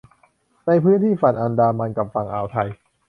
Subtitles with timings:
[0.67, 2.69] ในพื้นที่ฝั่งอันดามันกับฝั่งอ่าวไทย